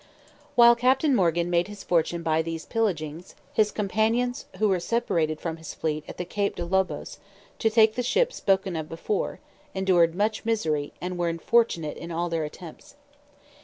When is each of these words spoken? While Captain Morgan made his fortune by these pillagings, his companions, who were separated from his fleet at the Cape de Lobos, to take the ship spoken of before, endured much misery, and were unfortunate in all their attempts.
While 0.55 0.75
Captain 0.75 1.13
Morgan 1.15 1.51
made 1.51 1.67
his 1.67 1.83
fortune 1.83 2.23
by 2.23 2.41
these 2.41 2.65
pillagings, 2.65 3.35
his 3.53 3.69
companions, 3.69 4.47
who 4.57 4.67
were 4.67 4.79
separated 4.79 5.39
from 5.39 5.57
his 5.57 5.75
fleet 5.75 6.03
at 6.07 6.17
the 6.17 6.25
Cape 6.25 6.55
de 6.55 6.65
Lobos, 6.65 7.19
to 7.59 7.69
take 7.69 7.93
the 7.93 8.01
ship 8.01 8.33
spoken 8.33 8.75
of 8.75 8.89
before, 8.89 9.41
endured 9.75 10.15
much 10.15 10.43
misery, 10.43 10.91
and 10.99 11.19
were 11.19 11.29
unfortunate 11.29 11.97
in 11.97 12.09
all 12.11 12.29
their 12.29 12.45
attempts. 12.45 12.95